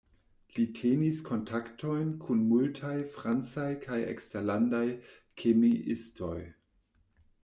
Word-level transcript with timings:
Li 0.53 0.63
tenis 0.77 1.17
kontaktojn 1.25 2.07
kun 2.23 2.39
multaj 2.53 2.95
francaj 3.17 3.67
kaj 3.83 3.99
eksterlandaj 4.15 4.83
kemiistoj. 5.43 6.39